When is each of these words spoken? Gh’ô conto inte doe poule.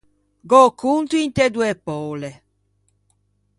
Gh’ô 0.49 0.63
conto 0.83 1.15
inte 1.25 1.45
doe 1.53 1.73
poule. 1.85 2.31